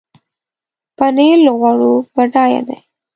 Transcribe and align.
پنېر 0.97 1.37
له 1.45 1.51
غوړو 1.59 1.93
بډایه 2.13 2.61
دی. 2.67 2.77